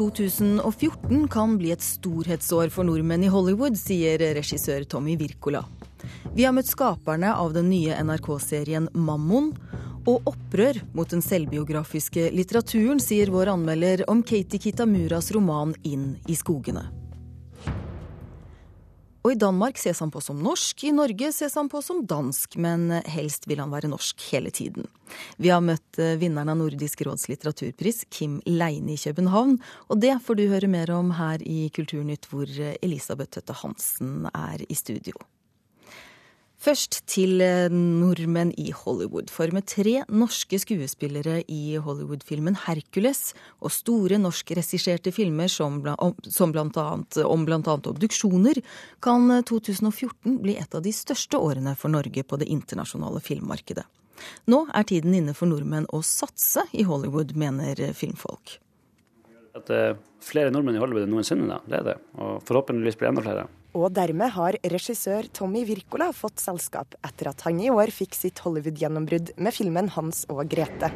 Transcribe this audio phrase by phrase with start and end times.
[0.00, 5.60] 2014 kan bli et storhetsår for nordmenn i Hollywood, sier regissør Tommy Wirkola.
[6.32, 9.52] Vi har møtt skaperne av den nye NRK-serien Mammon.
[10.08, 16.38] Og opprør mot den selvbiografiske litteraturen, sier vår anmelder om Katie Kitamuras roman 'Inn i
[16.40, 16.88] skogene'.
[19.20, 22.56] Og i Danmark ses han på som norsk, i Norge ses han på som dansk,
[22.56, 24.88] men helst vil han være norsk hele tiden.
[25.36, 29.58] Vi har møtt eh, vinneren av Nordisk råds litteraturpris, Kim Leine i København,
[29.90, 32.48] og det får du høre mer om her i Kulturnytt, hvor
[32.80, 35.18] Elisabeth Tøtte Hansen er i studio.
[36.60, 39.30] Først til eh, nordmenn i Hollywood.
[39.32, 43.32] For med tre norske skuespillere i Hollywood-filmen 'Hercules'
[43.64, 47.62] og store norskregisserte filmer som, blant annet, om bl.a.
[47.64, 48.60] obduksjoner,
[49.00, 53.86] kan 2014 bli et av de største årene for Norge på det internasjonale filmmarkedet.
[54.52, 58.58] Nå er tiden inne for nordmenn å satse i Hollywood, mener filmfolk.
[59.56, 61.62] At er flere nordmenn i Hollywood enn noensinne, da.
[61.64, 61.96] det er det.
[62.20, 63.46] Og forhåpentligvis blir det enda flere.
[63.70, 68.40] Og dermed har regissør Tommy Wirkola fått selskap etter at han i år fikk sitt
[68.42, 70.90] Hollywood-gjennombrudd med filmen 'Hans og Grete'.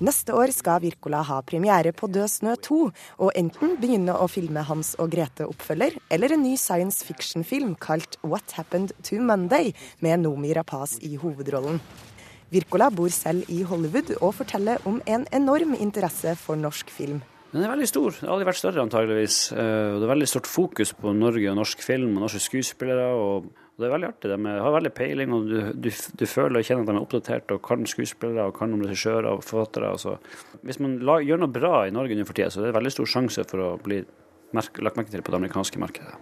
[0.00, 4.60] Neste år skal Wirkola ha premiere på 'Død snø 2', og enten begynne å filme
[4.60, 10.52] Hans og Grete-oppfølger, eller en ny science fiction-film kalt 'What Happened to Monday', med Nomi
[10.52, 11.80] Rapaz i hovedrollen.
[12.52, 17.22] Wirkola bor selv i Hollywood og forteller om en enorm interesse for norsk film.
[17.50, 18.14] Den er veldig stor.
[18.14, 19.38] Den har aldri vært større, antageligvis.
[19.52, 23.10] Eh, det er veldig stort fokus på Norge og norsk film og norske skuespillere.
[23.10, 24.30] og det er veldig artig.
[24.30, 27.54] De har veldig peiling, og du, du, du føler og kjenner at de er oppdatert
[27.54, 29.94] og kan skuespillere og kan om regissører og forfattere.
[29.96, 30.18] Altså.
[30.66, 32.92] Hvis man la, gjør noe bra i Norge nå for tida, så er det veldig
[32.92, 34.02] stor sjanse for å bli
[34.56, 36.18] merke, lagt merke til på det amerikanske markedet.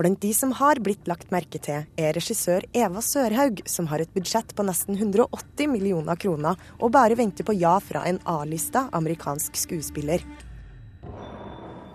[0.00, 4.12] Blant de som har blitt lagt merke til, er regissør Eva Sørhaug, som har et
[4.14, 9.60] budsjett på nesten 180 millioner kroner og bare venter på ja fra en A-lista amerikansk
[9.60, 10.24] skuespiller.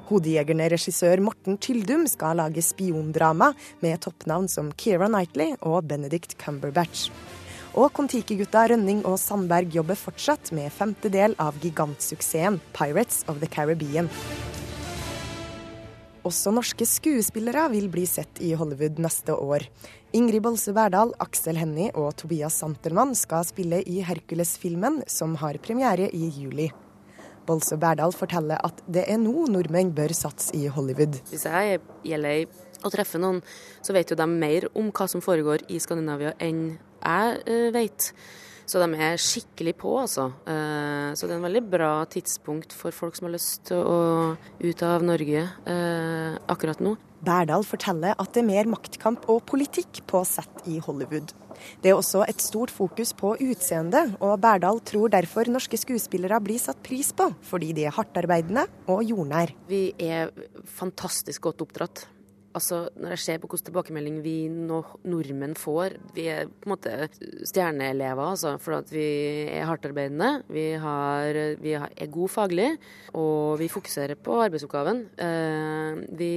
[0.06, 3.52] Hodejegerne-regissør Morten Tyldum skal lage spiondrama
[3.82, 7.10] med toppnavn som Keira Knightley og Benedict Cumberbatch.
[7.76, 13.50] Og Kon-Tiki-gutta Rønning og Sandberg jobber fortsatt med femte del av gigantsuksessen Pirates of the
[13.52, 14.08] Caribbean.
[16.26, 19.68] Også norske skuespillere vil bli sett i Hollywood neste år.
[20.16, 26.10] Ingrid Bolse Berdal, Aksel Hennie og Tobias Santelmann skal spille i Hercules-filmen, som har premiere
[26.14, 26.72] i juli.
[27.46, 31.20] Bolse Berdal forteller at det er nå nordmenn bør satse i Hollywood.
[31.32, 32.36] Hvis jeg er i LA
[32.84, 33.42] og treffer noen,
[33.86, 36.68] så vet jo de mer om hva som foregår i Skandinavia enn
[37.06, 38.10] jeg uh, vet.
[38.66, 40.31] Så de er skikkelig på, altså.
[40.48, 44.00] Uh, så det er en veldig bra tidspunkt for folk som har lyst til å
[44.62, 46.96] ut av Norge uh, akkurat nå.
[47.26, 51.34] Berdal forteller at det er mer maktkamp og politikk på sett i Hollywood.
[51.81, 56.62] Det er også et stort fokus på utseende, og Berdal tror derfor norske skuespillere blir
[56.62, 59.56] satt pris på, fordi de er hardtarbeidende og jordnær.
[59.70, 60.34] Vi er
[60.78, 62.06] fantastisk godt oppdratt.
[62.56, 67.10] Altså, Når jeg ser på hvilken tilbakemelding vi nordmenn får Vi er på en måte
[67.50, 69.06] stjerneelever, altså, for at vi
[69.52, 70.30] er hardtarbeidende.
[70.52, 72.70] Vi, har, vi er gode faglig,
[73.14, 75.02] og vi fokuserer på arbeidsoppgaven.
[75.20, 76.32] Eh, vi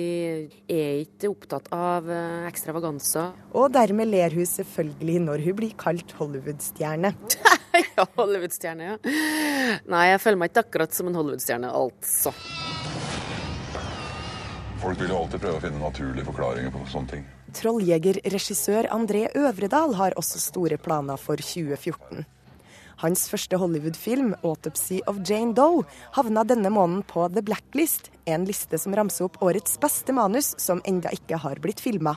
[0.69, 3.37] er ikke opptatt av eh, ekstravaganser.
[3.59, 7.15] Og dermed ler hun selvfølgelig når hun blir kalt Hollywood-stjerne.
[7.97, 8.99] ja, Hollywood-stjerne, ja.
[9.89, 12.35] Nei, jeg føler meg ikke akkurat som en Hollywood-stjerne, altså.
[14.79, 17.23] Folk vil jo alltid prøve å finne naturlige forklaringer på sånne ting.
[17.59, 22.23] Trolljegerregissør André Øvredal har også store planer for 2014.
[23.03, 28.79] Hans første Hollywood-film, 'Autopsy of Jane Doe', havna denne måneden på The Blacklist, en liste
[28.79, 32.17] som ramser opp årets beste manus som enda ikke har blitt filma.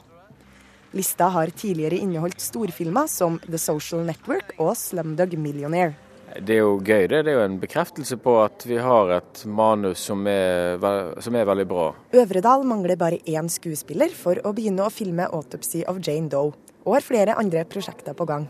[0.93, 5.95] Lista har tidligere inneholdt storfilmer som The Social Network og Slumdog Millionaire.
[6.39, 7.07] Det er jo gøy.
[7.11, 10.79] Det, det er jo en bekreftelse på at vi har et manus som er,
[11.23, 11.89] som er veldig bra.
[12.15, 16.55] Øvredal mangler bare én skuespiller for å begynne å filme 'Autopsy of Jane Doe',
[16.85, 18.47] og har flere andre prosjekter på gang.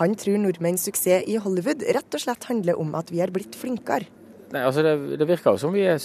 [0.00, 3.56] Han tror nordmenns suksess i Hollywood rett og slett handler om at vi er blitt
[3.56, 4.10] flinkere.
[4.52, 6.02] Nei, altså det, det virker jo som vi er,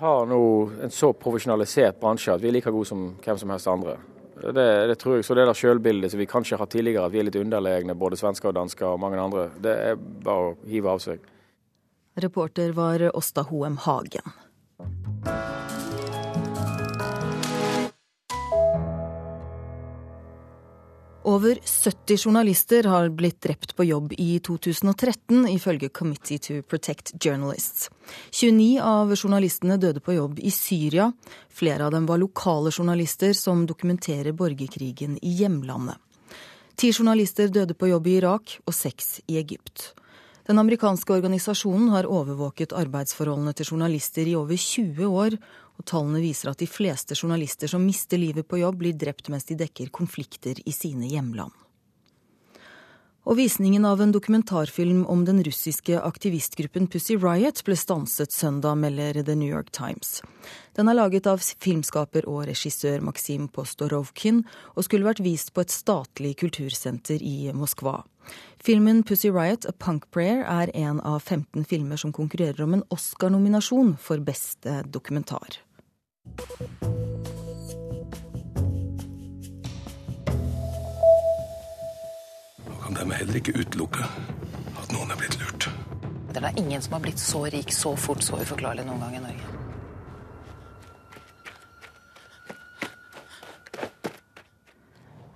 [0.00, 0.38] har nå
[0.84, 3.98] en så profesjonalisert bransje at vi er like gode som hvem som helst andre.
[4.42, 5.26] Det, det, tror jeg.
[5.26, 8.18] Så det der sjølbildet som vi kanskje har tidligere, at vi er litt underlegne, både
[8.18, 11.22] svensker og dansker og mange andre, det er bare å hive av seg.
[12.22, 14.34] Reporter var Åsta Hoem Hagen.
[21.24, 27.90] Over 70 journalister har blitt drept på jobb i 2013, ifølge Committee to Protect Journalists.
[28.30, 31.12] 29 av journalistene døde på jobb i Syria.
[31.48, 35.94] Flere av dem var lokale journalister som dokumenterer borgerkrigen i hjemlandet.
[36.74, 39.92] Ti journalister døde på jobb i Irak og seks i Egypt.
[40.46, 45.36] Den amerikanske organisasjonen har overvåket arbeidsforholdene til journalister i over 20 år,
[45.78, 49.46] og tallene viser at de fleste journalister som mister livet på jobb, blir drept mens
[49.46, 51.54] de dekker konflikter i sine hjemland.
[53.22, 59.22] Og visningen av en dokumentarfilm om den russiske aktivistgruppen Pussy Riot ble stanset søndag, melder
[59.22, 60.24] The New York Times.
[60.74, 64.42] Den er laget av filmskaper og regissør Maksim Postorovkin,
[64.74, 68.00] og skulle vært vist på et statlig kultursenter i Moskva.
[68.62, 72.84] Filmen Pussy Riot A Punk Prayer er en av 15 filmer som konkurrerer om en
[72.94, 75.58] Oscar-nominasjon for beste dokumentar.
[82.68, 85.66] Nå kan dermed heller ikke utelukke at noen er blitt lurt.
[86.32, 89.18] Det er da ingen som har blitt så rik så fort så uforklarlig noen gang
[89.18, 89.61] i Norge.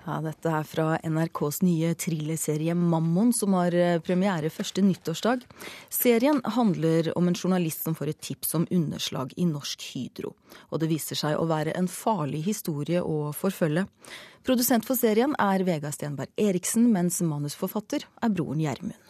[0.07, 5.43] Ja, dette er fra NRKs nye thrillerserie Mammon, som har eh, premiere første nyttårsdag.
[5.91, 10.31] Serien handler om en journalist som får et tips om underslag i Norsk Hydro.
[10.71, 13.89] Og det viser seg å være en farlig historie å forfølge.
[14.47, 19.06] Produsent for serien er Vegard Stenberg Eriksen, mens manusforfatter er broren Gjermund.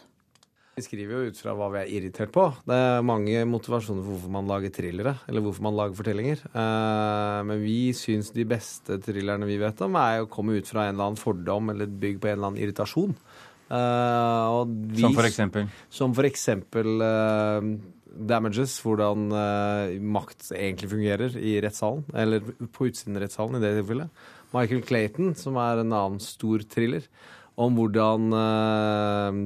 [0.77, 2.43] Vi skriver jo ut fra hva vi er irritert på.
[2.69, 6.43] Det er mange motivasjoner for hvorfor man lager thrillere, eller hvorfor man lager fortellinger.
[6.51, 10.83] Eh, men vi syns de beste thrillerne vi vet om, er å komme ut fra
[10.85, 13.15] en eller annen fordom eller bygg på en eller annen irritasjon.
[13.73, 14.59] Eh,
[14.93, 15.71] vi, som for eksempel?
[15.97, 17.71] Som for eksempel uh,
[18.29, 19.31] Damages, hvordan
[20.13, 22.05] makt egentlig fungerer i rettssalen.
[22.13, 24.29] Eller på utsiden av rettssalen, i det tilfellet.
[24.53, 27.09] Michael Clayton, som er en annen stor thriller
[27.57, 29.37] om hvordan eh,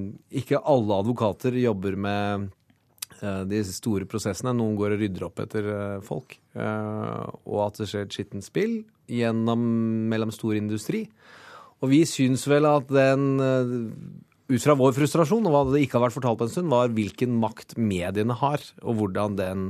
[0.41, 2.49] ikke alle advokater jobber med
[3.21, 4.53] eh, de store prosessene.
[4.57, 6.35] Noen går og rydder opp etter eh, folk.
[6.51, 8.81] og at det skjer et skittent spill
[9.11, 9.63] gjennom,
[10.11, 11.05] mellom stor industri.
[11.81, 13.39] Og vi syns vel at den
[14.51, 16.91] ut fra vår frustrasjon, og hva det ikke har vært fortalt på en stund, var
[16.91, 19.69] hvilken makt mediene har, og hvordan den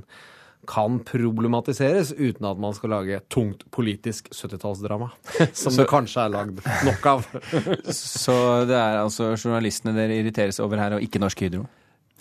[0.70, 5.10] kan problematiseres uten at man skal lage tungt politisk 70-tallsdrama.
[5.54, 7.30] Som så, det kanskje er lagd nok av.
[7.92, 8.36] så
[8.70, 11.66] det er altså journalistene dere irriteres over her, og ikke Norsk Hydro?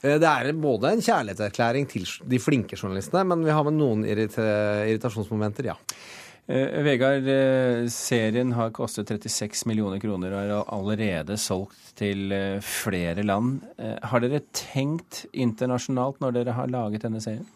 [0.03, 4.07] Eh, det er både en kjærlighetserklæring til de flinke journalistene, men vi har med noen
[4.09, 5.79] irritasjonsmomenter, ja.
[6.51, 12.59] Eh, Vegard, eh, serien har kostet 36 millioner kroner og er allerede solgt til eh,
[12.65, 13.61] flere land.
[13.79, 17.47] Har dere tenkt internasjonalt når dere har laget denne serien?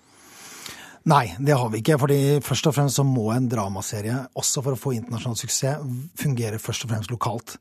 [1.04, 1.98] Nei, det har vi ikke.
[2.00, 5.82] fordi først og fremst så må en dramaserie, også for å få internasjonal suksess,
[6.16, 7.58] fungere først og fremst lokalt.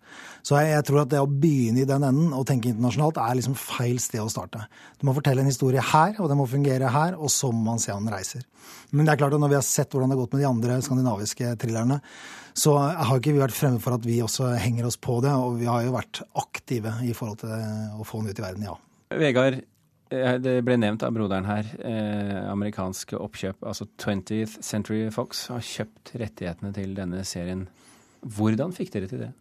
[0.47, 3.35] Så jeg, jeg, tror at det å begynne i den enden og tenke internasjonalt er
[3.35, 4.63] liksom feil sted å starte.
[4.95, 7.83] Du må fortelle en historie her, og det må fungere her, og så må man
[7.83, 8.47] se om den reiser.
[8.95, 10.49] Men det er klart at når vi har sett hvordan det har gått med de
[10.53, 11.99] andre skandinaviske thrillerne,
[12.55, 15.59] så har ikke vi vært fremme for at vi også henger oss på det, og
[15.59, 18.79] vi har jo vært aktive i forhold til å få den ut i verden, ja.
[19.19, 19.59] Vegard,
[20.43, 21.69] det ble nevnt av broderen her.
[21.79, 27.67] Eh, amerikanske oppkjøp, altså 20th Century Fox, har kjøpt rettighetene til denne serien.
[28.23, 29.31] Hvordan fikk dere til det?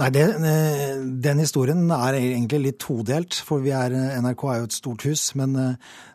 [0.00, 3.34] Nei, det, eh, Den historien er egentlig litt todelt.
[3.34, 3.92] For er,
[4.22, 5.34] NRK er jo et stort hus.
[5.34, 5.74] Men eh,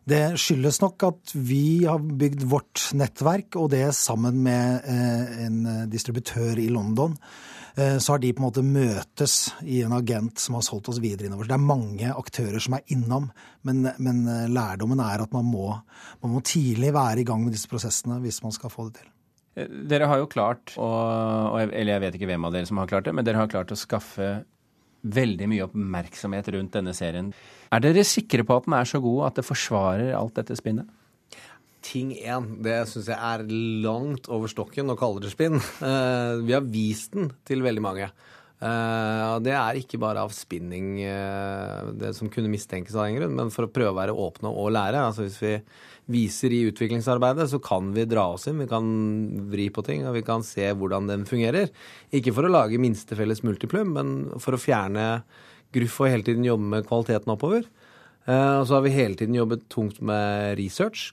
[0.10, 6.58] det skyldes nok at vi har bygd vårt nettverk, og det sammen med en distributør
[6.58, 7.18] i London.
[7.78, 9.36] Eh, så har de på en måte møtes
[9.68, 11.50] i en agent som har solgt oss videre innover.
[11.50, 13.28] Det er mange aktører som er innom,
[13.68, 15.74] men, men eh, lærdommen er at man må,
[16.24, 19.12] man må tidlig være i gang med disse prosessene hvis man skal få det til.
[19.60, 22.92] Eh, dere har jo klart, og, eller jeg vet ikke hvem av dere som har
[22.92, 24.38] klart det, men dere har klart å skaffe
[25.06, 27.34] veldig mye oppmerksomhet rundt denne serien.
[27.76, 30.88] Er dere sikre på at den er så god at det forsvarer alt dette spinnet?
[31.86, 33.44] Ting én, det syns jeg er
[33.86, 35.60] langt over stokken å kalle det spinn.
[35.82, 38.10] Uh, vi har vist den til veldig mange.
[38.56, 43.36] Uh, det er ikke bare av spinning uh, det som kunne mistenkes av en grunn,
[43.38, 45.02] men for å prøve å være åpne og lære.
[45.10, 45.56] Altså Hvis vi
[46.16, 48.88] viser i utviklingsarbeidet, så kan vi dra oss inn, vi kan
[49.52, 51.74] vri på ting, og vi kan se hvordan den fungerer.
[52.16, 55.26] Ikke for å lage minste felles multiplum, men for å fjerne
[55.76, 57.66] gruff og hele tiden jobbe med kvaliteten oppover.
[58.26, 61.12] Og så har vi hele tiden jobbet tungt med research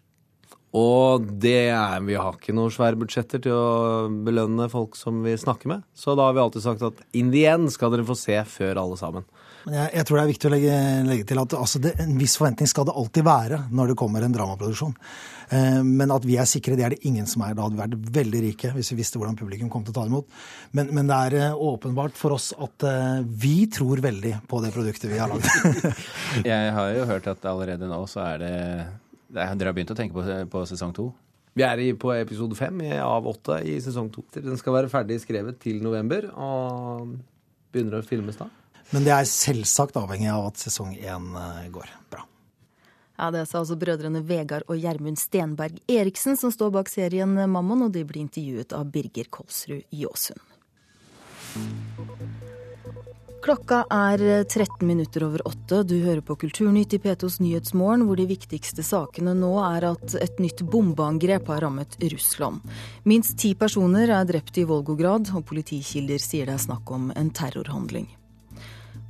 [0.72, 5.34] og det er, vi har ikke noen svære budsjetter til å belønne folk som vi
[5.36, 5.82] snakker med.
[5.92, 8.80] Så da har vi alltid sagt at in the end skal dere få se før
[8.80, 9.26] alle sammen.
[9.68, 12.38] Jeg, jeg tror det er viktig å legge, legge til at altså det, en viss
[12.40, 14.96] forventning skal det alltid være når det kommer en dramaproduksjon.
[15.52, 17.52] Eh, men at vi er sikre, det er det ingen som er.
[17.54, 20.06] Da hadde vi vært veldig rike hvis vi visste hvordan publikum kom til å ta
[20.08, 20.32] imot.
[20.72, 24.72] Men, men det er eh, åpenbart for oss at eh, vi tror veldig på det
[24.74, 25.46] produktet vi har lagd.
[26.54, 28.56] jeg har jo hørt at allerede nå så er det
[29.32, 31.10] dere har begynt å tenke på, på sesong to?
[31.52, 34.24] Vi er på episode fem av åtte i sesong to.
[34.38, 37.16] Den skal være ferdig skrevet til november og
[37.72, 38.48] begynner å filmes da.
[38.92, 42.26] Men det er selvsagt avhengig av at sesong én eh, går bra.
[43.18, 47.86] Ja, Det sa altså brødrene Vegard og Gjermund Stenberg Eriksen som står bak serien Mammon,
[47.86, 50.40] og de blir intervjuet av Birger Kolsrud Jåsund.
[53.42, 55.80] Klokka er 13 minutter over åtte.
[55.82, 60.38] Du hører på Kulturnytt i P2s Nyhetsmorgen, hvor de viktigste sakene nå er at et
[60.38, 62.62] nytt bombeangrep har rammet Russland.
[63.02, 67.34] Minst ti personer er drept i Volgograd, og politikilder sier det er snakk om en
[67.34, 68.06] terrorhandling.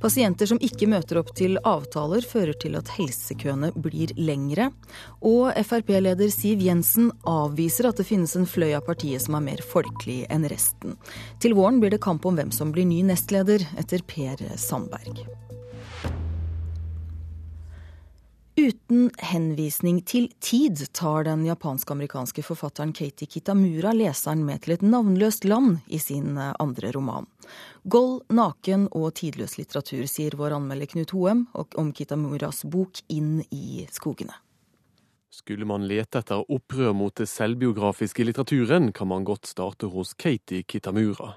[0.03, 4.67] Pasienter som ikke møter opp til avtaler, fører til at helsekøene blir lengre.
[5.23, 9.63] Og Frp-leder Siv Jensen avviser at det finnes en fløy av partiet som er mer
[9.63, 10.97] folkelig enn resten.
[11.39, 15.23] Til våren blir det kamp om hvem som blir ny nestleder, etter Per Sandberg.
[18.63, 25.43] Uten henvisning til tid tar den japansk-amerikanske forfatteren Katie Kitamura leseren med til et navnløst
[25.43, 27.27] land i sin andre roman.
[27.83, 33.83] Gold, naken og tidløs litteratur, sier vår anmelder Knut Hoem om Kitamuras bok Inn i
[33.91, 34.37] skogene.
[35.33, 40.63] Skulle man lete etter opprør mot det selvbiografiske litteraturen, kan man godt starte hos Katie
[40.63, 41.33] Kitamura.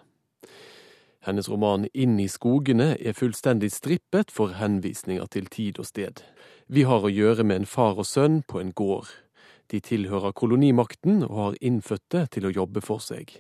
[1.27, 6.23] Hennes roman Inn i skogene er fullstendig strippet for henvisninger til tid og sted.
[6.67, 9.07] Vi har å gjøre med en far og sønn på en gård.
[9.71, 13.31] De tilhører kolonimakten og har innfødte til å jobbe for seg.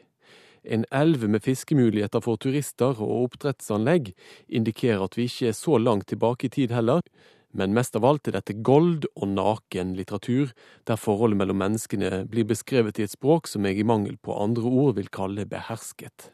[0.62, 4.12] En elv med fiskemuligheter for turister og oppdrettsanlegg
[4.46, 7.02] indikerer at vi ikke er så langt tilbake i tid heller,
[7.50, 10.52] men mest av alt er dette gold og naken litteratur,
[10.86, 14.70] der forholdet mellom menneskene blir beskrevet i et språk som jeg i mangel på andre
[14.70, 16.30] ord vil kalle behersket.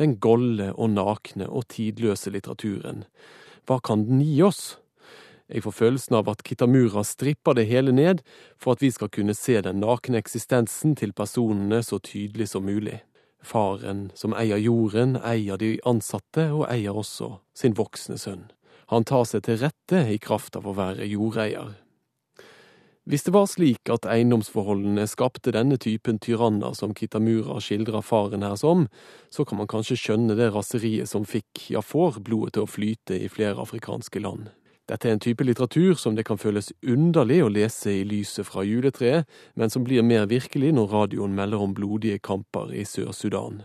[0.00, 3.04] Den golde og nakne og tidløse litteraturen,
[3.68, 4.64] hva kan den gi oss?
[5.52, 8.22] Jeg får følelsen av at Kitamura stripper det hele ned
[8.56, 13.02] for at vi skal kunne se den nakne eksistensen til personene så tydelig som mulig.
[13.44, 18.46] Faren som eier jorden, eier de ansatte og eier også sin voksne sønn.
[18.88, 21.74] Han tar seg til rette i kraft av å være jordeier.
[23.04, 28.56] Hvis det var slik at eiendomsforholdene skapte denne typen tyranner som Kitamura skildrer faren her
[28.56, 28.86] som,
[29.28, 33.20] så kan man kanskje skjønne det raseriet som fikk, ja får, blodet til å flyte
[33.20, 34.48] i flere afrikanske land.
[34.84, 38.66] Dette er en type litteratur som det kan føles underlig å lese i lyset fra
[38.68, 39.24] juletreet,
[39.56, 43.62] men som blir mer virkelig når radioen melder om blodige kamper i Sør-Sudan.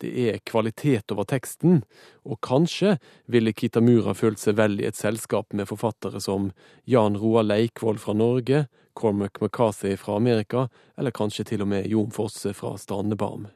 [0.00, 1.82] Det er kvalitet over teksten,
[2.24, 2.94] og kanskje
[3.26, 6.52] ville Kitamura følt seg vel i et selskap med forfattere som
[6.88, 12.14] Jan Roar Leikvoll fra Norge, Cormac McCarthy fra Amerika, eller kanskje til og med Jon
[12.14, 13.50] Fosse fra Strandebarm.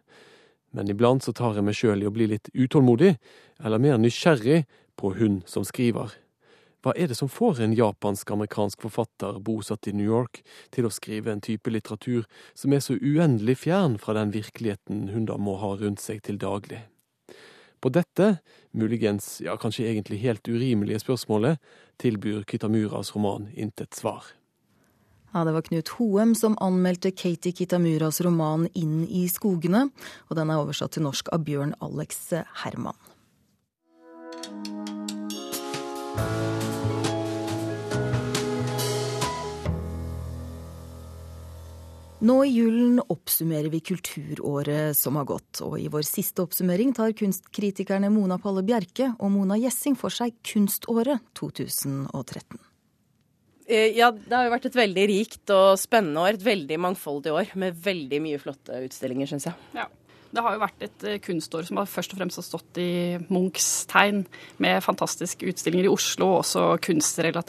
[0.73, 3.15] Men iblant så tar jeg meg sjøl i å bli litt utålmodig,
[3.63, 4.65] eller mer nysgjerrig
[4.99, 6.22] på hun som skriver.
[6.83, 10.41] Hva er det som får en japansk-amerikansk forfatter bosatt i New York
[10.75, 12.27] til å skrive en type litteratur
[12.59, 16.41] som er så uendelig fjern fra den virkeligheten hun da må ha rundt seg til
[16.43, 16.81] daglig?
[17.83, 18.37] På dette,
[18.75, 21.63] muligens, ja kanskje egentlig helt urimelige spørsmålet,
[22.03, 24.27] tilbyr Kitamuras roman intet svar.
[25.33, 29.89] Ja, Det var Knut Hoem som anmeldte Katie Kitamuras roman Inn i skogene,
[30.29, 32.31] og den er oversatt til norsk av Bjørn Alex
[32.65, 32.99] Herman.
[42.23, 47.17] Nå i julen oppsummerer vi kulturåret som har gått, og i vår siste oppsummering tar
[47.19, 52.61] kunstkritikerne Mona Palle Bjerke og Mona Gjessing for seg kunståret 2013.
[53.67, 56.39] Eh, ja, det har jo vært et veldig rikt og spennende år.
[56.39, 59.59] Et veldig mangfoldig år med veldig mye flotte utstillinger, syns jeg.
[59.75, 59.89] Ja.
[60.33, 62.93] Det har jo vært et eh, kunstår som har først og fremst har stått i
[63.29, 64.23] Munchs tegn,
[64.63, 66.63] med fantastiske utstillinger i Oslo og også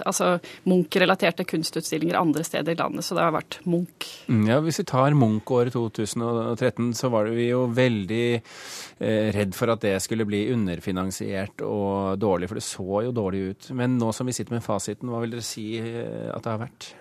[0.03, 0.27] altså
[0.67, 3.05] Munch-relaterte kunstutstillinger andre steder i landet.
[3.07, 4.09] Så det har vært Munch.
[4.27, 9.71] Mm, ja, Hvis vi tar Munch-året 2013, så var vi jo veldig eh, redd for
[9.73, 13.71] at det skulle bli underfinansiert og dårlig, for det så jo dårlig ut.
[13.79, 16.65] Men nå som vi sitter med fasiten, hva vil dere si eh, at det har
[16.65, 16.91] vært?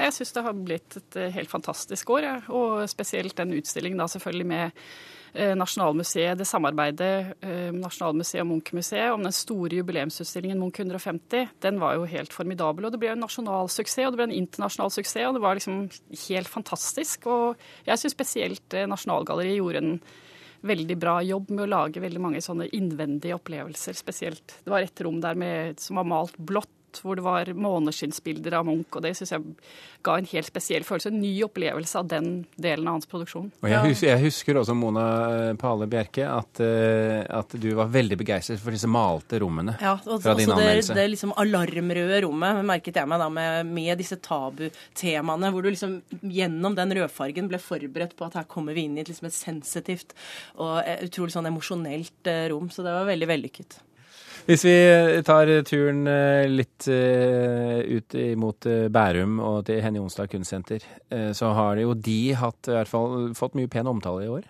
[0.00, 2.36] Jeg syns det har blitt et eh, helt fantastisk år, ja.
[2.48, 4.84] og spesielt den utstillingen da selvfølgelig med
[5.32, 11.78] Eh, Nasjonalmuseet, det samarbeidet eh, Nasjonalmuseet og Munch-museet om den store jubileumsutstillingen Munch 150, den
[11.78, 12.88] var jo helt formidabel.
[12.88, 15.58] Og det ble en nasjonal suksess, og det ble en internasjonal suksess, og det var
[15.58, 15.84] liksom
[16.24, 17.30] helt fantastisk.
[17.30, 19.94] Og jeg syns spesielt Nasjonalgalleriet gjorde en
[20.66, 23.96] veldig bra jobb med å lage veldig mange sånne innvendige opplevelser.
[23.96, 28.58] Spesielt Det var et rom der med, som var malt blått hvor det var måneskinnsbilder
[28.58, 29.54] av Munch, og det syns jeg
[30.06, 31.10] ga en helt spesiell følelse.
[31.12, 32.30] En ny opplevelse av den
[32.60, 33.50] delen av hans produksjon.
[33.60, 35.04] Og jeg, husker, jeg husker også, Mona
[35.60, 40.34] Pale Bjerke, at, at, du var veldig begeistret for disse malte rommene ja, og, fra
[40.38, 40.94] din anmeldelse.
[40.94, 45.70] Det, det liksom alarmrøde rommet merket jeg meg da med, med disse tabutemaene, hvor du
[45.72, 49.28] liksom gjennom den rødfargen ble forberedt på at her kommer vi inn i et, liksom
[49.28, 50.16] et sensitivt
[50.56, 52.72] og utrolig sånn emosjonelt rom.
[52.72, 53.80] Så det var veldig vellykket.
[54.48, 54.76] Hvis vi
[55.26, 60.86] tar turen eh, litt eh, ut mot eh, Bærum og til Henny Onsdag kunstsenter,
[61.36, 64.48] så har jo de hatt, i hvert fall, fått mye pen omtale i år?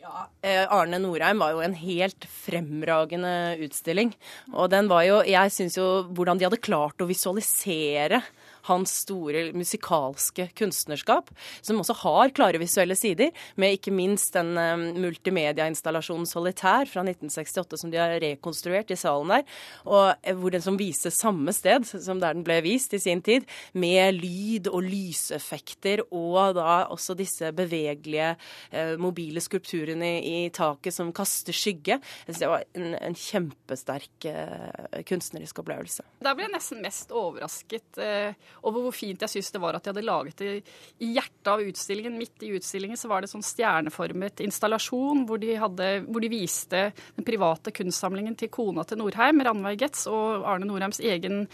[0.00, 0.26] Ja,
[0.72, 4.14] Arne Norheim var jo en helt fremragende utstilling.
[4.56, 8.22] Og den var jo Jeg syns jo hvordan de hadde klart å visualisere
[8.68, 11.30] hans store musikalske kunstnerskap,
[11.62, 17.80] som også har klare visuelle sider, med ikke minst den um, multimediainstallasjonen Solitær fra 1968
[17.80, 19.46] som de har rekonstruert i salen der,
[19.86, 23.22] og eh, hvor den som vises samme sted som der den ble vist i sin
[23.24, 28.32] tid, med lyd og lyseffekter og da også disse bevegelige
[28.70, 32.00] eh, mobile skulpturene i, taket som kaster skygge.
[32.26, 36.06] Det var en, en kjempesterk eh, kunstnerisk opplevelse.
[36.24, 39.84] Da ble jeg nesten mest overrasket eh, over hvor fint jeg syns det var at
[39.84, 40.54] de hadde laget det
[41.02, 42.18] i hjertet av utstillingen.
[42.20, 46.88] Midt i utstillingen så var det sånn stjerneformet installasjon hvor de, hadde, hvor de viste
[47.16, 51.46] den private kunstsamlingen til kona til Norheim, Ranveig Getz, og Arne Norheims egen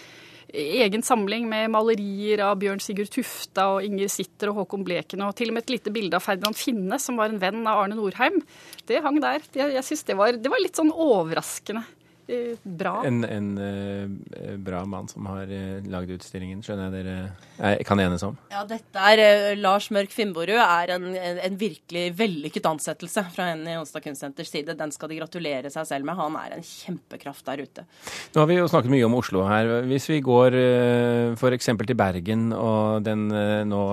[0.56, 5.34] egen samling med malerier av Bjørn Sigurd Tufta og Inger Sitter og Håkon Bleken, og
[5.38, 7.98] til og med et lite bilde av Ferdinand Finne, som var en venn av Arne
[7.98, 8.38] Norheim.
[8.86, 9.42] Det hang der.
[9.56, 11.82] Jeg, jeg synes det var, det var litt sånn overraskende.
[12.28, 13.04] Eh, bra.
[13.06, 18.00] En, en uh, bra mann som har uh, lagd utstillingen, skjønner jeg dere jeg kan
[18.02, 18.34] enes om?
[18.50, 23.52] Ja, dette er uh, Lars Mørk Finnborud er en, en, en, virkelig vellykket ansettelse fra
[23.52, 24.74] henne i Onsdag Kunstsenters side.
[24.74, 26.18] Den skal de gratulere seg selv med.
[26.18, 27.86] Han er en kjempekraft der ute.
[28.34, 29.70] Nå har vi jo snakket mye om Oslo her.
[29.86, 31.70] Hvis vi går uh, f.eks.
[31.86, 33.28] til Bergen og den
[33.70, 33.84] nå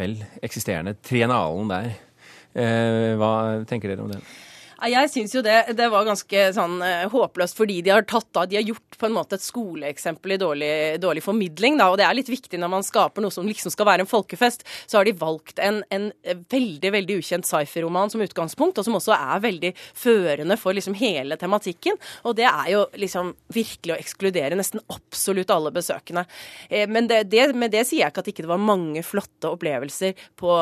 [0.00, 1.94] vel eksisterende triennalen der.
[3.20, 3.30] hva
[3.68, 4.24] tenker dere om den?
[4.76, 8.48] Jeg syns jo det, det, var ganske sånn uh, håpløst, fordi de har tatt av
[8.50, 11.88] De har gjort på en måte et skoleeksempel i dårlig, dårlig, formidling, da.
[11.92, 14.66] Og det er litt viktig når man skaper noe som liksom skal være en folkefest.
[14.84, 16.10] Så har de valgt en, en
[16.52, 21.40] veldig, veldig ukjent sci-fi-roman som utgangspunkt, og som også er veldig førende for liksom hele
[21.40, 21.96] tematikken.
[22.28, 26.26] Og det er jo liksom virkelig å ekskludere nesten absolutt alle besøkende.
[26.68, 29.54] Eh, men det, det, med det sier jeg ikke at ikke det var mange flotte
[29.56, 30.52] opplevelser på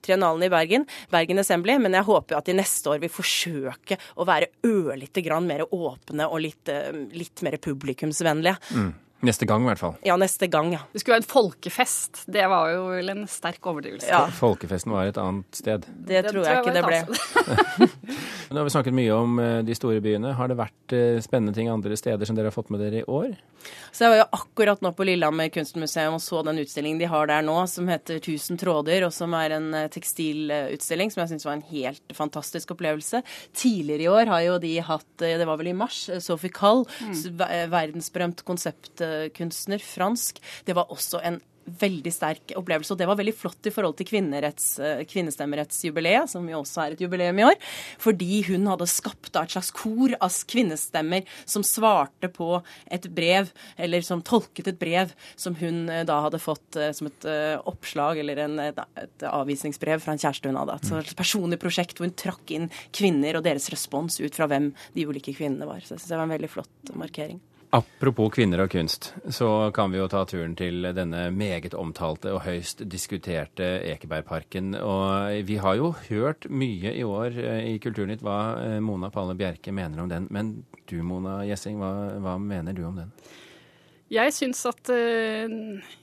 [0.00, 3.98] triennalen i Bergen, Bergen Assembly, men jeg håper at de neste år vil forsøke forsøke
[4.16, 8.56] å være ørlite grann mer åpne og litt, eh, litt mer publikumsvennlige.
[8.74, 8.92] Mm.
[9.22, 9.94] Neste gang, i hvert fall.
[10.02, 10.80] Ja, neste gang, ja.
[10.92, 12.24] Det skulle være en folkefest.
[12.26, 14.08] Det var jo vel en sterk overdrivelse.
[14.10, 14.26] Ja.
[14.34, 15.86] Folkefesten var et annet sted.
[15.86, 18.18] Det, det tror jeg, jeg ikke det ble.
[18.52, 20.34] Nå har vi snakket mye om eh, de store byene.
[20.36, 23.04] Har det vært eh, spennende ting andre steder som dere har fått med dere i
[23.08, 23.30] år?
[23.94, 27.30] Så Jeg var jo akkurat nå på Lillehammer kunstmuseum og så den utstillingen de har
[27.30, 31.48] der nå, som heter 'Tusen tråder', og som er en eh, tekstilutstilling som jeg syns
[31.48, 33.22] var en helt fantastisk opplevelse.
[33.56, 37.38] Tidligere i år har jo de hatt, det var vel i mars, Sophie Kall, mm.
[37.72, 40.42] verdensberømt konseptkunstner, fransk.
[40.66, 42.92] Det var også en veldig sterk opplevelse.
[42.94, 47.04] Og det var veldig flott i forhold til eh, kvinnestemmerettsjubileet, som jo også er et
[47.04, 47.58] jubileum i år.
[48.02, 52.50] Fordi hun hadde skapt et slags kor av kvinnestemmer som svarte på
[52.92, 57.10] et brev, eller som tolket et brev som hun eh, da hadde fått eh, som
[57.10, 57.28] et
[57.68, 60.78] oppslag eller en, et avvisningsbrev fra en kjæreste hun hadde.
[60.88, 64.72] Så et personlig prosjekt hvor hun trakk inn kvinner og deres respons ut fra hvem
[64.96, 65.80] de ulike kvinnene var.
[65.84, 67.40] Så jeg synes det var en veldig flott markering.
[67.72, 72.42] Apropos kvinner og kunst, så kan vi jo ta turen til denne meget omtalte og
[72.44, 74.74] høyst diskuterte Ekebergparken.
[74.76, 79.32] Og vi har jo hørt mye i år eh, i Kulturnytt hva eh, Mona Palle
[79.38, 80.26] Bjerke mener om den.
[80.28, 80.50] Men
[80.84, 83.16] du Mona Gjessing, hva, hva mener du om den?
[84.12, 85.56] Jeg syns at uh,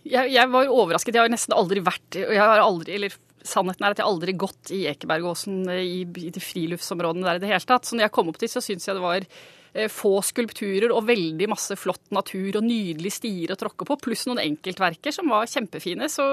[0.10, 1.14] jeg, jeg, var overrasket.
[1.14, 3.14] Jeg har nesten aldri vært jeg har aldri, eller
[3.46, 7.54] Sannheten er at jeg aldri gått i Ekebergåsen i, i de friluftsområdene der i det
[7.54, 7.86] hele tatt.
[7.86, 9.59] Så når jeg kom opp dit, så syns jeg det var Eh,
[9.94, 14.42] få skulpturer og veldig masse flott natur og nydelige stier å tråkke på, pluss noen
[14.42, 16.10] enkeltverker som var kjempefine.
[16.12, 16.26] Så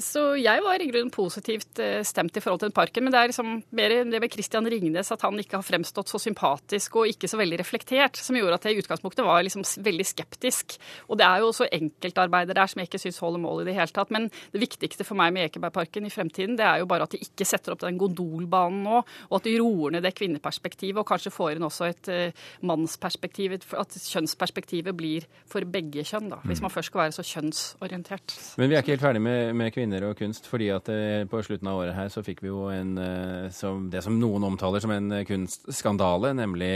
[0.00, 3.04] så jeg var i grunnen positivt eh, stemt i forhold til parken.
[3.04, 6.20] Men det er liksom mer det med Christian Ringnes, at han ikke har fremstått så
[6.22, 10.06] sympatisk og ikke så veldig reflektert, som gjorde at jeg i utgangspunktet var liksom veldig
[10.08, 10.78] skeptisk.
[11.12, 13.76] Og det er jo også enkeltarbeidere der som jeg ikke syns holder mål i det
[13.76, 14.14] hele tatt.
[14.14, 17.20] Men det viktigste for meg med Ekebergparken i fremtiden, det er jo bare at de
[17.20, 21.34] ikke setter opp den gondolbanen nå, og at de roer ned det kvinneperspektivet, og kanskje
[21.34, 26.40] får inn også et uh, mannsperspektiv, at kjønnsperspektivet blir for begge kjønn, da.
[26.46, 26.68] Hvis mm.
[26.68, 28.36] man først skal være så kjønnsorientert.
[28.60, 31.24] Men vi er ikke helt ferdig med, med kvinner kvinner og kunst, fordi at eh,
[31.28, 34.44] på slutten av året her så fikk vi jo en, eh, som, det som noen
[34.46, 36.70] omtaler som en eh, kunstskandale, nemlig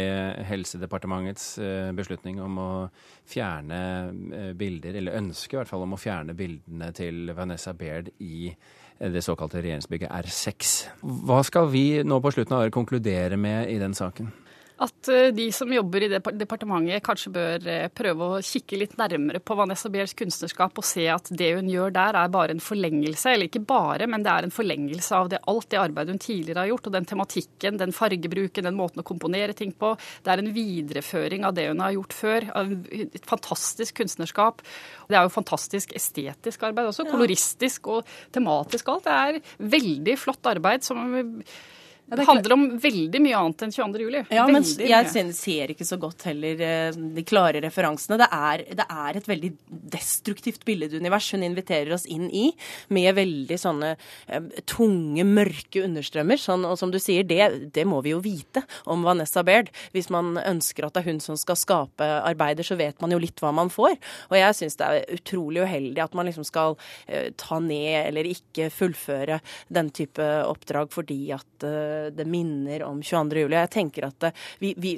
[0.49, 1.47] Helsedepartementets
[1.97, 2.71] beslutning om å
[3.27, 3.79] fjerne
[4.59, 8.51] bilder, eller ønske i hvert fall om å fjerne bildene til Vanessa Baird i
[8.97, 10.75] det såkalte regjeringsbygget R6.
[11.29, 14.33] Hva skal vi nå på slutten av året konkludere med i den saken?
[14.85, 19.41] At eh, de som jobber i departementet kanskje bør eh, prøve å kikke litt nærmere
[19.41, 23.33] på Vanessa Biels kunstnerskap og se at det hun gjør der er bare en forlengelse,
[23.33, 26.65] eller ikke bare, men det er en forlengelse av det, alt det arbeidet hun tidligere
[26.65, 29.95] har gjort, og den tematikken, den fargebruken, den måten å komponere ting på.
[30.25, 32.49] Det er en videreføring av det hun har gjort før.
[32.93, 34.61] Et fantastisk kunstnerskap.
[35.09, 39.09] Det er jo fantastisk estetisk arbeid også, koloristisk og tematisk alt.
[39.09, 41.07] Det er veldig flott arbeid som
[42.07, 44.03] ja, det handler om veldig mye annet enn 22.
[44.05, 44.21] juli.
[44.31, 48.19] Ja, men jeg ser ikke så godt heller eh, de klare referansene.
[48.21, 49.51] Det er, det er et veldig
[49.97, 52.45] destruktivt billedunivers hun inviterer oss inn i,
[52.95, 56.39] med veldig sånne eh, tunge, mørke understrømmer.
[56.39, 59.73] Sånn, og som du sier, det, det, må vi jo vite om Vanessa Baird.
[59.97, 63.21] Hvis man ønsker at det er hun som skal skape arbeider, så vet man jo
[63.23, 63.99] litt hva man får.
[64.31, 66.79] Og jeg syns det er utrolig uheldig at man liksom skal
[67.11, 69.43] eh, ta ned eller ikke fullføre
[69.75, 73.45] den type oppdrag fordi at eh, det minner om 22.
[73.47, 73.59] juli.
[73.59, 74.29] Jeg tenker at
[74.63, 74.97] vi, vi,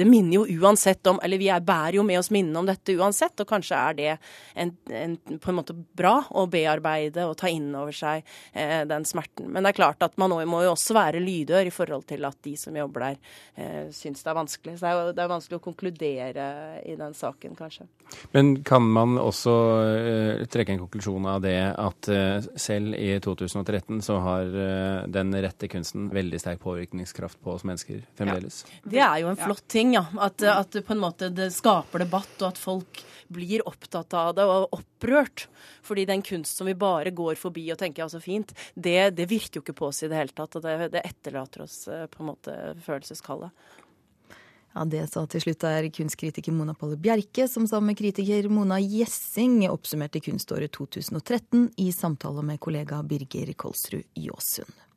[0.00, 2.94] det minner jo uansett om Eller vi er, bærer jo med oss minnene om dette
[2.96, 4.08] uansett, og kanskje er det
[4.54, 9.04] en, en, på en måte bra å bearbeide og ta inn over seg eh, den
[9.08, 9.50] smerten.
[9.52, 12.38] Men det er klart at man må jo også være lydør i forhold til at
[12.46, 13.20] de som jobber der,
[13.60, 14.76] eh, syns det er vanskelig.
[14.78, 16.48] Så det er, det er vanskelig å konkludere
[16.88, 17.88] i den saken, kanskje.
[18.32, 24.00] Men kan man også eh, trekke en konklusjon av det at eh, selv i 2013
[24.02, 28.64] så har eh, den rette kunsten veldig veldig sterk påvirkningskraft på oss mennesker fremdeles.
[28.66, 28.90] Ja.
[28.90, 30.04] Det er jo en flott ting, ja.
[30.18, 34.46] At, at på en måte det skaper debatt, og at folk blir opptatt av det
[34.48, 35.46] og opprørt.
[35.86, 39.28] Fordi den kunst som vi bare går forbi og tenker ja, så fint, det, det
[39.30, 40.58] virker jo ikke på oss i det hele tatt.
[40.58, 43.54] Og det, det etterlater oss eh, på en måte følelseskallet.
[44.74, 48.78] Ja, Det sa til slutt er kunstkritiker Mona Palle Bjerke, som sammen med kritiker Mona
[48.78, 54.89] Gjessing oppsummerte kunståret 2013 i samtale med kollega Birger Kolsrud Jåsund.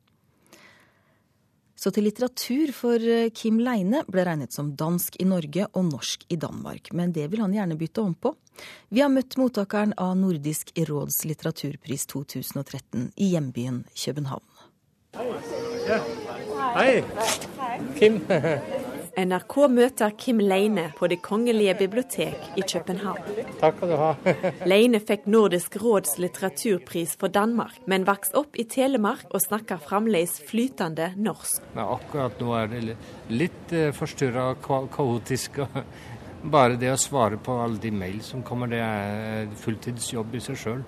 [1.84, 6.22] Så til litteratur, for eh, Kim Leine ble regnet som dansk i Norge og norsk
[6.32, 6.88] i Danmark.
[6.96, 8.32] Men det vil han gjerne bytte om på.
[8.88, 14.48] Vi har møtt mottakeren av Nordisk råds litteraturpris 2013 i hjembyen København.
[16.78, 16.94] Hei.
[17.60, 17.76] Hei.
[18.00, 18.22] Kim.
[19.14, 23.20] NRK møter Kim Leine på Det kongelige bibliotek i København.
[23.60, 24.08] Takk skal du ha.
[24.70, 30.40] Leine fikk Nordisk råds litteraturpris for Danmark, men vokste opp i Telemark og snakker fremdeles
[30.48, 31.62] flytende norsk.
[31.76, 32.82] Ja, akkurat nå er det
[33.30, 35.62] litt eh, forstyrra og kaotisk.
[36.54, 40.58] Bare det å svare på alle de mail som kommer, det er fulltidsjobb i seg
[40.60, 40.82] sjøl.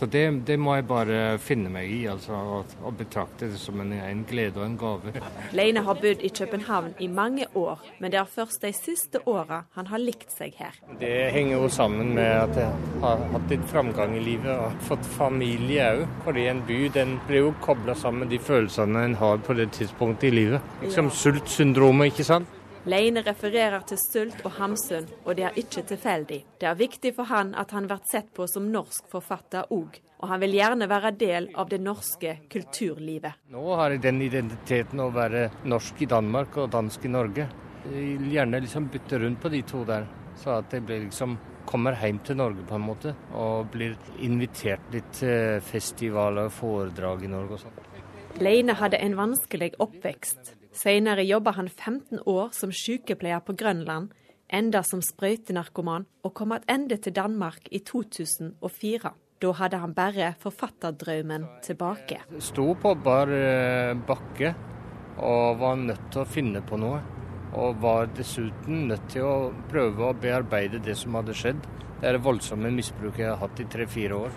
[0.00, 3.82] Så det, det, må jeg bare finne meg i, altså, og, og betrakte det som
[3.82, 5.12] en, en, glede og en gave.
[5.52, 9.58] Leine har bodd i København i mange år, men det er først de siste åra
[9.76, 10.78] han har likt seg her.
[11.02, 15.04] Det henger jo sammen med at jeg har hatt litt framgang i livet og fått
[15.18, 16.06] familie òg.
[16.24, 19.68] Fordi en by den blir jo kobla sammen med de følelsene en har på det
[19.76, 20.72] tidspunktet i livet.
[20.80, 22.56] Liksom sultsyndromet, ikke sant.
[22.88, 26.38] Leine refererer til Sult og Hamsun, og det er ikke tilfeldig.
[26.56, 30.30] Det er viktig for han at han blir sett på som norsk forfatter òg, og
[30.30, 33.42] han vil gjerne være del av det norske kulturlivet.
[33.52, 37.46] Nå har jeg den identiteten å være norsk i Danmark og dansk i Norge.
[37.84, 40.06] Jeg vil gjerne liksom bytte rundt på de to der,
[40.40, 41.36] så at jeg liksom
[41.68, 43.92] kommer hjem til Norge på en måte, og blir
[44.24, 47.76] invitert litt til festivaler og foredrag i Norge og sånn.
[48.40, 50.54] Leine hadde en vanskelig oppvekst.
[50.72, 54.12] Senere jobba han 15 år som sykepleier på Grønland,
[54.50, 59.12] enda som sprøytenarkoman, og kom tilbake til Danmark i 2004.
[59.40, 62.20] Da hadde han bare forfatterdrømmen tilbake.
[62.44, 64.52] Sto på bar eh, bakke
[65.20, 67.00] og var nødt til å finne på noe.
[67.50, 71.64] Og var dessuten nødt til å prøve å bearbeide det som hadde skjedd.
[71.98, 74.36] Det er det voldsomme misbruket jeg har hatt i tre-fire år.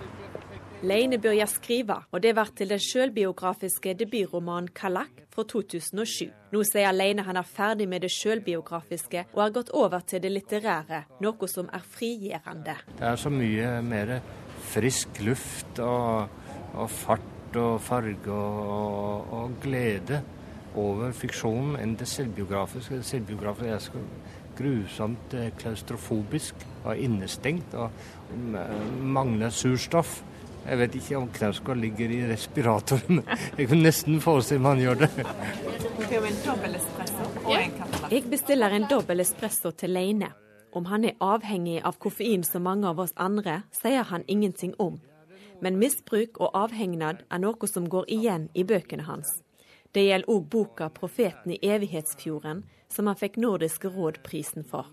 [0.84, 6.26] Leine begynte skrive, og det ble til den selvbiografiske debutromanen 'Kalak' fra 2007.
[6.52, 10.32] Nå sier Leine han er ferdig med det selvbiografiske og har gått over til det
[10.32, 12.76] litterære, noe som er frigjørende.
[13.00, 14.20] Det er så mye mer
[14.74, 16.28] frisk luft og,
[16.74, 20.20] og fart og farge og, og, glede
[20.76, 23.00] over fiksjonen enn det selvbiografiske.
[23.00, 24.04] Det selvbiografiske er så
[24.58, 27.90] grusomt eh, klaustrofobisk og innestengt og
[29.00, 30.20] mangler surstoff.
[30.64, 33.24] Jeg vet ikke om Knausgård ligger i respiratoren.
[33.58, 35.10] Jeg kunne nesten forestille meg han gjør det.
[38.14, 40.32] Jeg bestiller en dobbel espresso til Leine.
[40.74, 45.02] Om han er avhengig av koffein som mange av oss andre, sier han ingenting om.
[45.62, 49.44] Men misbruk og avhengnad er noe som går igjen i bøkene hans.
[49.94, 54.88] Det gjelder òg boka 'Profeten i evighetsfjorden', som han fikk Nordisk råd-prisen for.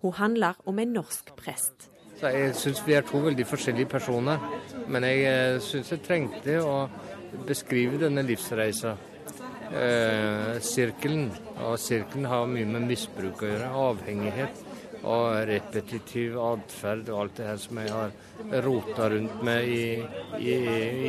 [0.00, 1.90] Hun handler om en norsk prest.
[2.18, 4.42] Så jeg syns vi er to veldig forskjellige personer.
[4.90, 6.88] Men jeg eh, syns jeg trengte å
[7.46, 8.96] beskrive denne livsreisa
[9.70, 11.28] eh, sirkelen.
[11.62, 13.70] Og sirkelen har mye med misbruk å gjøre.
[13.84, 14.64] Avhengighet
[15.06, 19.84] og repetitiv atferd og alt det her som jeg har rota rundt med i,
[20.42, 20.56] i,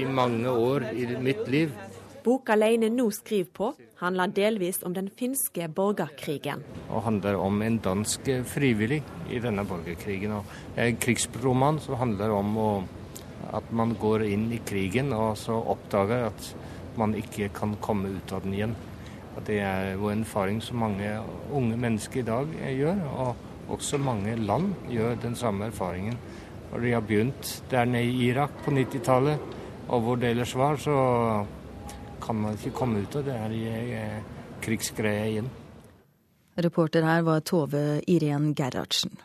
[0.02, 1.74] i mange år i mitt liv.
[2.22, 6.64] Boka Leine nå skriver på, handler delvis om den finske borgerkrigen.
[6.90, 10.38] Og handler om en dansk frivillig i denne borgerkrigen.
[10.40, 12.56] Og en krigsroman som handler om
[13.54, 16.54] at man går inn i krigen og så oppdager at
[17.00, 18.76] man ikke kan komme ut av den igjen.
[19.36, 21.12] Og det er en erfaring som mange
[21.56, 23.06] unge mennesker i dag gjør.
[23.14, 23.36] og
[23.70, 26.18] også mange land gjør den samme erfaringen.
[26.72, 29.38] Og de har begynt der nede i Irak på 90-tallet,
[29.88, 30.96] og hvor det ellers var, så
[32.30, 33.64] kan man ikke komme ut av det her i
[34.62, 35.48] krigsgreia igjen.
[36.62, 39.16] Reporter her var Tove Irén Gerhardsen.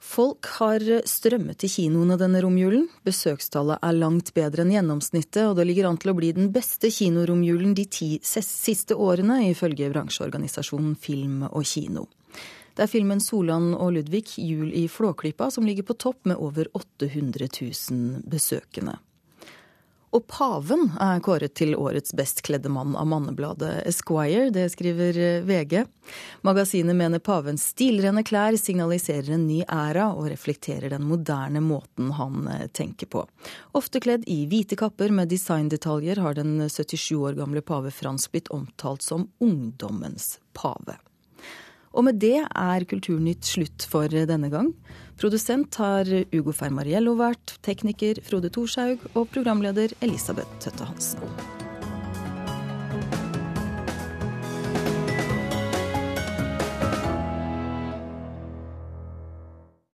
[0.00, 2.88] Folk har strømmet til kinoene denne romjulen.
[3.04, 6.88] Besøkstallet er langt bedre enn gjennomsnittet, og det ligger an til å bli den beste
[6.88, 12.06] kinoromjulen de ti siste årene, ifølge bransjeorganisasjonen Film og Kino.
[12.72, 16.72] Det er filmen 'Solan og Ludvig jul i Flåklypa' som ligger på topp med over
[16.72, 18.96] 800 000 besøkende.
[20.14, 25.80] Og paven er kåret til årets best kledde mann av mannebladet Esquire, det skriver VG.
[26.46, 32.46] Magasinet mener pavens stilrene klær signaliserer en ny æra og reflekterer den moderne måten han
[32.76, 33.24] tenker på.
[33.74, 38.52] Ofte kledd i hvite kapper med designdetaljer har den 77 år gamle pave Frans blitt
[38.54, 40.94] omtalt som ungdommens pave.
[41.94, 44.72] Og med det er Kulturnytt slutt for denne gang.
[45.20, 51.63] Produsent har Ugo Fermariello vært, tekniker Frode Thorshaug og programleder Elisabeth Tøtte Hansen.